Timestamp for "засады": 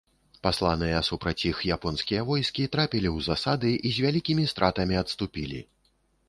3.27-3.71